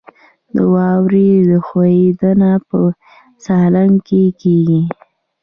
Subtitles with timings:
[0.53, 1.29] د واورې
[1.67, 2.79] ښویدنه په
[3.43, 4.81] سالنګ کې کیږي